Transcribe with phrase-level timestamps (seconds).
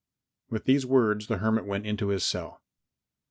[0.49, 2.63] With these words the hermit went into his cell.